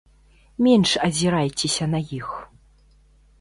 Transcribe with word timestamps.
Менш 0.67 0.91
азірайцеся 1.07 1.85
на 1.93 1.99
іх. 2.21 2.29